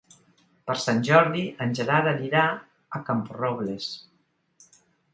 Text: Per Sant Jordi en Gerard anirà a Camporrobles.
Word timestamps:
Per 0.69 0.75
Sant 0.83 1.03
Jordi 1.09 1.43
en 1.67 1.77
Gerard 1.81 2.11
anirà 2.15 2.49
a 3.01 3.05
Camporrobles. 3.13 3.95